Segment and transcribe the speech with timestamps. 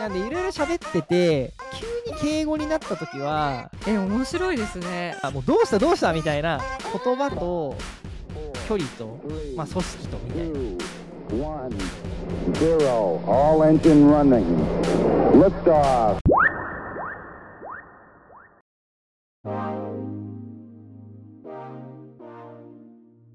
[0.00, 1.52] なんでいろいろ喋ってて
[2.06, 6.58] 急に敬語になった時はえ面白いですねあもうどうしたどうしたみたいな
[7.04, 7.76] 言葉と
[8.66, 9.20] 距離と、
[9.54, 10.60] まあ、組織とみたいな
[11.30, 11.70] One,
[12.54, 14.42] zero, all engine running.
[15.38, 16.18] Liftoff.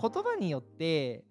[0.00, 1.24] 言葉によって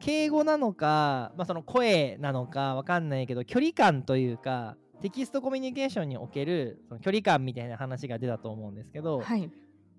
[0.00, 9.50] 敬語なのか、まあ、その声なのかわかんないけど距離感というかテキストコミュニケーションにおけるその距離感みたいな話が出たと思うんですけど、はい。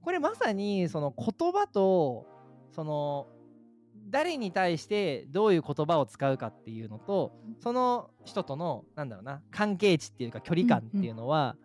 [0.02, 2.26] これまさにその言葉と
[2.72, 3.28] その
[4.10, 11.56] 誰に対してどういう言葉を使うかっていうのとその人とのなんだろうな関係値っていうか距離感っていうのは、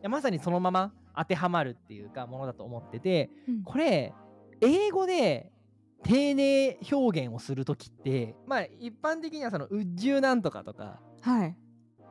[0.00, 3.62] いやまさにそのまま当てはまるっていうかものだと思っててうん。
[3.62, 4.12] これ
[4.60, 5.52] 英語で
[6.04, 11.56] 丁寧表現をする時ってまあ一般的にはその「うっじゅうなんとか」とかはい。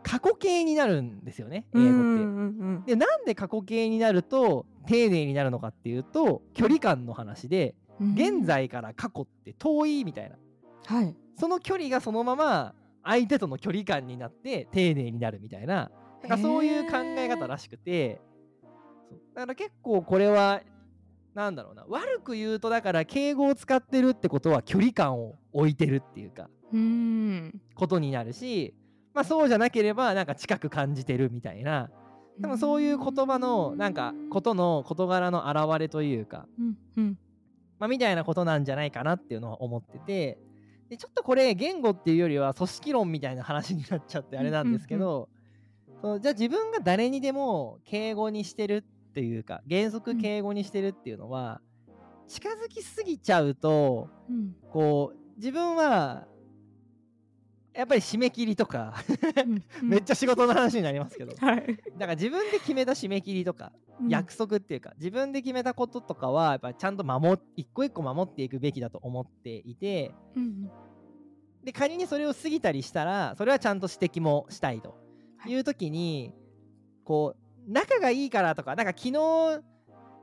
[0.06, 1.94] 過去形になるんですよね英語って。
[1.94, 8.14] うんうんうんでなんで過去形になると丁寧になるのかっていうと距離感の話でうん。
[8.16, 10.36] 現在から過去って遠いみたいな。
[10.86, 11.16] はい。
[11.38, 15.92] その距離がそのまま相手との距離感になって丁寧になるみたいな。
[16.22, 18.20] なんかそういう考え方らしくて。
[19.36, 20.62] だから結構これは
[21.34, 21.86] なんだろうな。
[21.88, 26.50] 悪く言うとだから敬語を使ってるってことは距離感を置いてるっていうか。
[26.72, 27.62] うん。
[27.76, 28.74] ことになるし
[29.14, 31.90] まあそうじゃなければなんか近く感じてるみたいな。
[32.42, 37.18] 多分そういう言葉のなんかことの事柄の表れというか、うんうん。
[37.80, 40.40] まあ、みたいなことなんじゃないかなっていうのは思ってて。
[40.90, 45.30] でちょっとこれ言語っていうよりは組織論みたいな話になっちゃってあれなんですけど、
[46.02, 48.84] そのじゃあ自分が誰にでも敬語にしてる
[49.14, 51.62] っていうか原則敬語にしてるっていうのは、
[52.28, 54.56] 近づきすぎちゃうとうん。
[54.72, 56.26] こう自分は
[57.76, 58.96] やっぱり締め切りとか
[59.46, 59.64] うん。
[59.88, 61.78] めっちゃ仕事の話になりますけど、はい。
[61.94, 64.10] だから自分で決めた締め切りとか、うん。
[64.10, 70.72] 約束っていうか自分で決めたこととかはやっぱりちゃんと守っ一個一個守っていくべきだと思っていてうん
[71.64, 74.98] で仮にそれを過ぎたりしたらそれはちゃんと指摘もしたいと
[75.46, 76.34] いう時に、
[77.04, 79.62] こう仲がいいからとかなんか昨日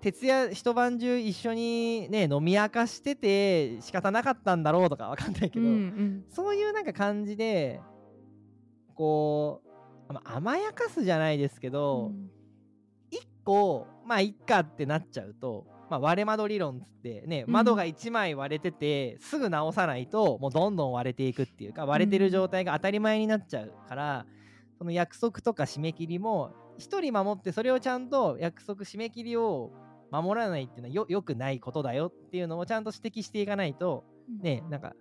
[0.01, 6.25] 徹夜一晩中一緒にね飲み明かしてて仕方なかったんだろうとかわかんないけど、うんうん。
[6.31, 7.81] そういうなんか感じで
[8.95, 9.63] こ
[10.09, 12.13] うまあ甘やかすじゃないですけど、
[13.11, 17.53] 一個まあいっかってなっちゃうと、まあ、割れ窓理論っつってねうん。
[17.53, 24.27] 窓が1枚割れてて、すぐ直さないともうどんどん割れていくっていうか割れてる状態が当たり前になっちゃうから、
[24.81, 29.73] その約束とか締め切りも1人守ってそれをちゃんと約束締め切りを
[30.11, 34.05] 守らないっていうのはよよくないことだよっていうのをちゃんと指摘していかないと
[34.41, 34.95] ねなんか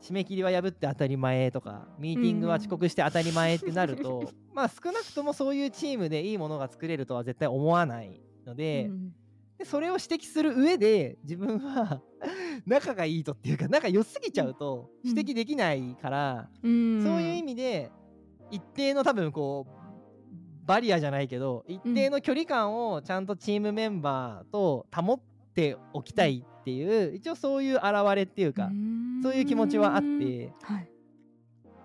[0.00, 9.12] 締め切りは破って当たり前とかミーティングは遅刻して当たり前ってなると、 まあ少なくともそういうチームでいいものが作れるとは絶対思わないので,、うん
[9.58, 12.00] でそれを指摘する上で自分は
[12.64, 15.10] 仲がいいとっていうか仲良すぎちゃうとうん。
[15.10, 17.02] 指摘できないから、うん。
[17.02, 17.92] そういう意味で
[18.50, 25.20] 一定の多分こうバリアじゃないけど一定の距離感をちゃんとチームメンバーと保っ
[25.54, 28.70] ておきたいっていう一応そういう表れっていうか、
[29.22, 30.52] そういう気持ちはあって。
[30.62, 30.90] はい。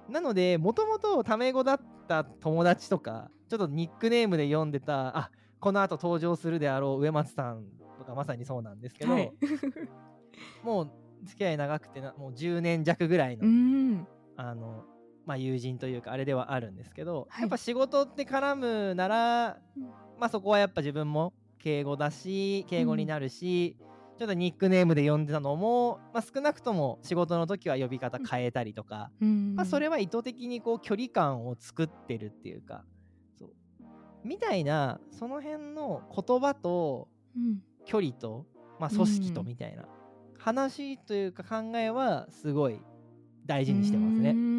[0.10, 7.64] なのでもともとタメ語だった友達とかちょっとニックネームで読んでたあこの後登場するであろう植松さん
[7.98, 9.32] とかまさにそうなんですけど、はい。
[10.62, 10.92] もう
[11.26, 14.08] 付き合い長くてなもう10年弱ぐらいの,、うん。
[14.36, 14.84] あの
[15.26, 17.42] まあ、友人というかあれではあるんですけど、はい。
[17.42, 19.84] やっぱ仕事って絡むなら、うん。
[20.20, 23.76] まあそこはやっぱ自分も敬語だし敬語になるし、
[24.18, 29.56] ちょっとニックネームで呼んでたのも、まあ、少なくとも仕事の時は呼び方変えたりとか、うん。
[29.56, 32.86] まあ、それは意図的にこう距離感を作ってるっていうか
[33.38, 33.50] そう。
[34.24, 37.60] みたいなその辺の言葉とうん。
[37.84, 38.46] 距離と、
[38.80, 39.48] まあ、組織とうん。
[39.48, 39.86] みたいな
[40.38, 42.80] 話というか考えはすごい
[43.46, 44.55] 大事にしてますね。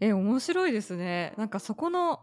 [0.00, 1.34] え面白いですね。
[1.36, 2.20] なんかそこの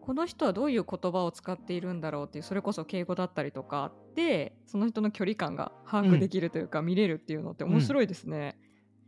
[0.00, 8.58] この人はどういう言葉を使っているんだろうっていうそれこそ敬語だったりとかでその人の距離感が把握できるというか、見れるっていうのって面白いですね。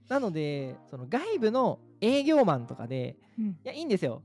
[0.08, 3.46] なのでその外部の営業マンとかでうん。
[3.46, 4.22] いやいいんですよ。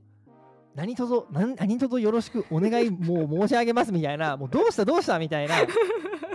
[0.74, 5.56] 何とぞ何何とぞよろしくお願いもう申し上げますみたいなもうどうしたどうしたみたいな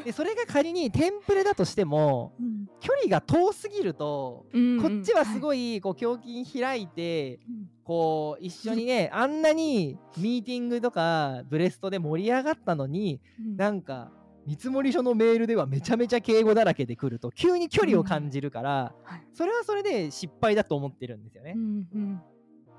[0.08, 2.66] でそれが仮にテンプレだとしてもうん。
[2.80, 5.82] 距離が遠すぎるとうんこっちはすい、ごい。
[5.82, 7.70] こう胸筋開いてうん。
[7.84, 13.58] こう一緒にねあんなにミーティングとかブレストで盛り上がったのにうん。
[13.58, 14.12] なんか
[14.46, 19.28] 見積書のメールではめちゃめちゃ敬語だらけで来ると急に距離を感じるからはい。
[19.34, 21.52] それはそれで失敗だと思ってるんですよね。
[21.54, 21.60] う。
[21.60, 22.22] んうん。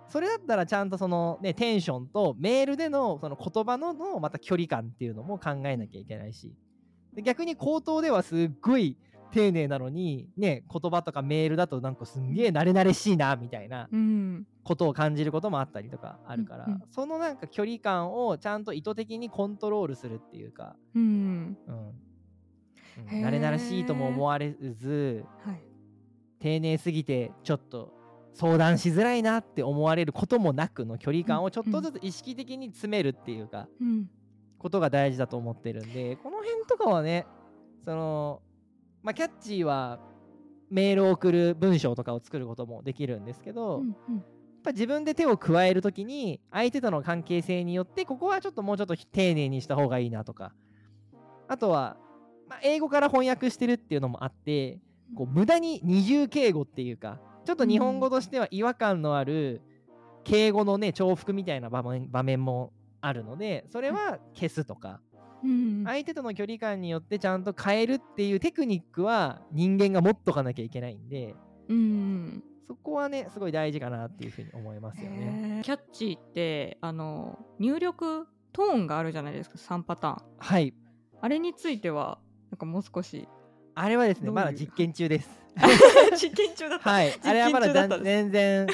[0.08, 6.48] それだったらちゃんとそのねテンションとメールでのその言葉ののまた距離感っていうのも考えなきゃいけないし。
[6.48, 6.54] で
[7.22, 8.96] 逆に口頭ではすっごい
[9.30, 14.46] 丁寧なのにね言葉とかメールだとなんかすんげえ慣れ慣れしいなみたいなうん。
[14.64, 16.82] ことを感じることもあったりとかあるから、うんうん。
[16.90, 21.56] そのなんか距離感をちゃんと意図的にコントロールするっていうか、うん。
[21.66, 23.22] うん。
[23.22, 25.60] 慣れ慣れしいとも思われずはい。
[26.38, 27.94] 丁寧すぎてちょっと
[28.34, 34.10] 相談しづらいなって思われることもなくの距離感をちょっとずつ意識的に詰めるっていうかうん
[34.58, 37.26] ことが大事だと思ってるんでこの辺とかはね
[37.84, 38.42] その
[39.02, 40.00] まあキャッチーは
[40.70, 43.88] メールを送る文章とかを作ることもできるんですけど、うんうん。
[43.88, 43.90] や
[44.20, 50.52] っぱ自分で手を加えるときに相手との関係性によってここはちょっともうちょっと丁寧にした方がいいなとか
[51.46, 51.96] あとは、
[52.48, 54.80] まあ、英語から翻訳してるっていうのもあって
[55.16, 59.62] こう無駄に二重敬語っていうかちょっと日本語としては違和感のある
[60.24, 65.00] 敬語のね重複みたいな場面場面もあるのでそれは消すとか。
[65.44, 71.36] うん相手との距離感によってちゃんと変えるっていうテクニックは人間が持っとかなきゃいけないんで
[71.68, 75.62] うんそこはねすごい大事かなっていうふうに思いますよね。
[75.64, 80.24] キャッチーってあの入力トーンがあるじゃないですか3パターン。
[80.38, 80.74] はい。
[81.20, 82.18] あれについては
[82.50, 83.28] なんかもう少し。
[83.74, 85.30] あれはですね、まだ実験中です。
[86.20, 87.12] 実験中だった、はい。
[87.12, 88.66] 験あれはまだ全然、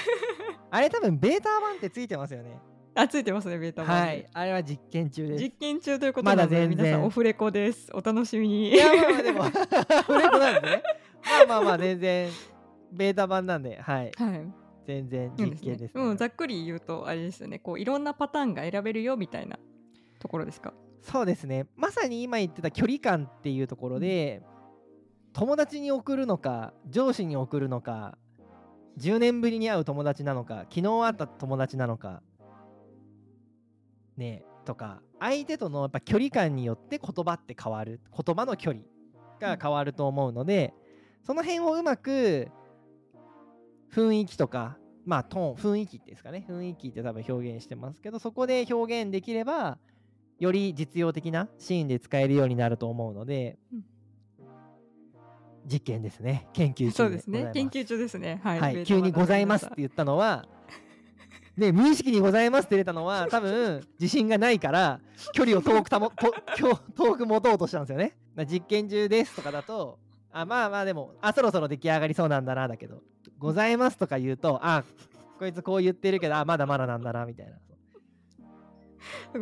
[0.71, 2.59] あれ多分ベータ版ってついてますよね。
[2.96, 4.26] あついてますねベータ版ではい。
[4.32, 5.44] あれは実験中です。
[5.44, 6.79] 実験中ということなので、まだ全然。
[6.79, 7.91] 皆さんオフレコです。
[7.93, 8.70] お楽しみに。
[8.70, 10.82] いや、まあまあでも、 フレコなんですね。
[11.25, 12.31] まあまあまあ、全然、
[12.93, 14.12] ベータ版なんで、はい。
[14.17, 14.64] はい。
[14.87, 16.05] 全然実験です、ね。
[16.05, 17.58] うん、ざっくり言うとあれですよね。
[17.58, 19.58] こういろんなパターンが選べるよみたいな
[20.19, 20.75] ところですか？
[21.00, 21.67] そうですね。
[21.76, 24.43] まさに今言ってた距離感っていうところで、
[25.32, 28.17] 友達に送るのか、上司に送るのか、
[28.99, 32.23] 10年ぶりに会う友達なのか、昨日会った友達なのか、
[34.16, 38.00] ねえとか、相手とのやっぱ距離感によって言葉って変わる。
[38.11, 38.84] 言葉の距離
[39.40, 40.75] が変わると思うので、
[41.22, 42.50] その辺をうまく
[43.93, 46.46] 雰囲気とか、まあトーン、雰囲気ですかね。
[46.49, 49.78] 雰囲気って多分表現してますけど、そこで表現できれば、
[50.38, 53.84] より実用的なシーンで使えるようになると思うので、うん。
[55.66, 56.49] 実験ですね。
[56.52, 57.55] 研究中そうですございます。
[57.55, 57.70] ね。
[57.70, 58.40] 研究中ですね。
[58.43, 60.46] はい、はい、急にございますって版言ったのは、
[61.56, 65.01] ね、無意識にございますって入れたのは、 多分自信がないから、
[65.33, 68.17] 距離を遠くたもと遠遠く持とうとしたんですよね。
[68.35, 69.99] だ実験中ですとかだと、
[70.33, 73.03] あまあまあでも、あ、そろそろ出来上がりそうなんだな、だけど、
[73.39, 74.85] ございますとか言うと、あ、
[75.39, 77.59] こいつこう言ってるけど、あ、まだまだなんだな、みたいな。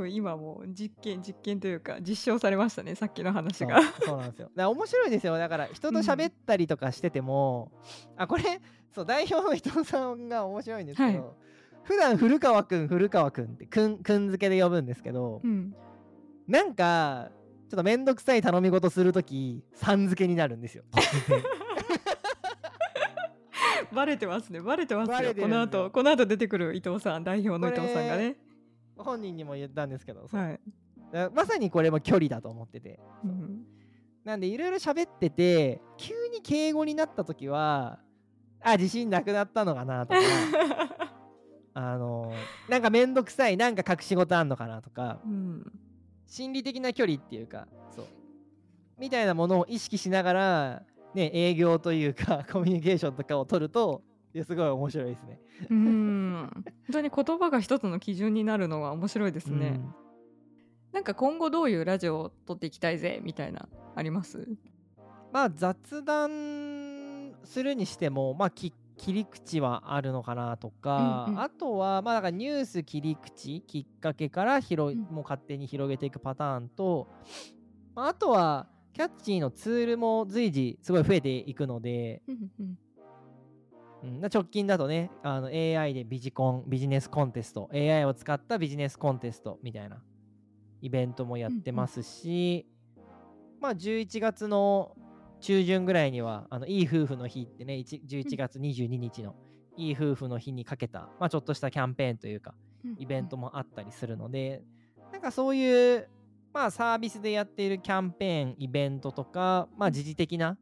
[0.09, 4.47] 今もう実験実験というか実証されましたねさっきの話がそうなんですよ。
[4.47, 5.39] だから面白いですよ。
[5.39, 7.71] だから人と喋ったりとかしてても、
[8.17, 8.43] あ、これ、
[8.93, 11.43] そう、代表の伊藤さんが面白いんですけど、はい
[11.85, 15.75] 普段古川くん、古川くんってくん、くん付けで呼ぶんですけど、うん。
[16.47, 17.31] なんか、
[17.69, 20.85] ちょっとめんどくさい頼み事するとき、さん付けになるんですよ。
[23.93, 24.61] バレてますね。
[24.61, 25.35] バレてますよ。
[25.35, 28.37] この後この後出てくる伊藤さん代表の伊藤さんがね
[28.97, 30.61] 本人にも言ったんですけど、はい、
[31.35, 32.99] まさにこれも距離だと思ってて。
[33.25, 33.65] うん、
[34.25, 37.99] なんでいろいろ喋ってて、急に敬語になったときは、
[38.61, 40.21] あ、自信なくなったのかなとか、
[41.75, 42.33] あの
[42.69, 45.73] なんかめんどくさい、なんか隠し事あんのかなとか、うん。
[46.27, 48.07] 心理的な距離っていうか、そう。
[48.99, 50.83] みたいなものを意識しながら、
[51.15, 54.03] ね、営業というか、 コミュニケーションとかを取ると、
[54.45, 55.41] すごい面白いですね。
[55.71, 56.51] うん。
[56.53, 59.95] 本当に言葉が一つの基準になるのは面白いですね、うん。
[60.93, 64.49] なんか今後どういうラジオを撮っていきたいぜみたいなあります？
[65.33, 71.41] まあ雑談するにしても、まあ、き切り口はあるのかなとか、うんうん。
[71.41, 75.15] あとはまあだからニュース切り口きっかけから広い、うん。
[75.15, 77.09] もう勝手に広げていくパターンと、
[77.95, 82.75] まあ、あとはキャッチーのツールも随時すごい増えていくので、うんうん。
[84.03, 90.03] うん、直近だとねあの AI でビジコンビジネスコンテスト AI を使ったビジネスコンテストみたいな
[90.81, 92.67] イベントもやってますし、
[93.61, 94.97] まあ11月の
[95.43, 99.35] 中旬ぐらいにはあのいい夫婦の日ってね1 11月22日の
[99.77, 102.97] いい夫婦の日にかけた、まあ、ちょっとしたキャンペーンというかうん。
[102.99, 104.63] イベントもあったりするので、
[105.13, 106.09] なんかそういう、
[106.53, 110.59] まあ、サービスでやっているキャンペーン、イベントとか、まあ、時事的な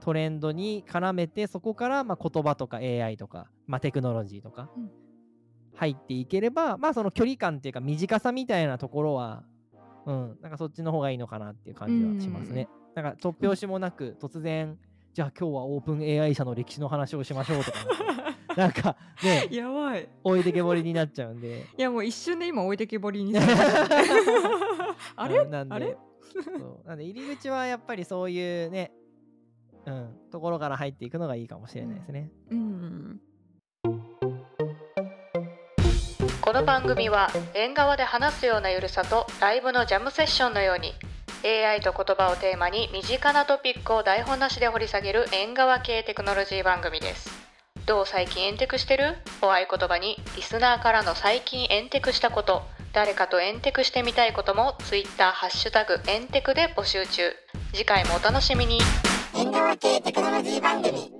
[0.00, 4.90] トレンドに絡めて、そこからまあ言葉とか AI とか、まあ、テクノロジーとかうん。
[5.74, 9.44] 入っていければ、まあ、その距離感っていうか短さみたいなところは、
[10.06, 12.68] うん、なんかそっちの方がいいのかなっていう感じはしますね。
[12.94, 14.78] なんか突拍子もなく 突然
[15.12, 17.78] じゃあ今日はオープン AI 社の歴史の話をしましょうとか。
[18.56, 19.48] なんかね。
[19.50, 20.08] やばい。
[20.24, 21.66] 置いてけぼりになっちゃうんで。
[21.76, 23.32] いやもう一瞬で今置いてけぼりに
[25.14, 25.38] あれ？
[25.38, 25.74] うんなんで。
[25.74, 25.96] あれ？
[26.32, 26.88] そう。
[26.88, 28.92] なんで入り口はやっぱりそういうね
[29.86, 33.20] うんところから入っていくのがいいかもしれないですね、うん。
[36.40, 40.94] この番組は縁側で話すようなゆるさとライブのジャムセッションのように
[41.44, 47.30] AI と言葉をテーマに身近なトピックを台本なしで掘り下げる縁側系テクノロジー番組です。
[47.86, 49.16] どう最近エンテクしてる？
[49.40, 52.62] お合言葉にリスナーからの最近エンテクしたこと。
[52.92, 57.32] 誰かとエンテクしてみたいことも Twitter ハッシュタグエンテクで募集中。
[57.72, 58.80] 次回もお楽しみに。
[59.34, 61.17] 縁側系テクノロジー番組。